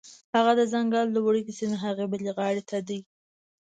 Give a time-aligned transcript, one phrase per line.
[0.35, 2.99] هغه ځنګل د وړوکي سیند هغې بلې غاړې ته دی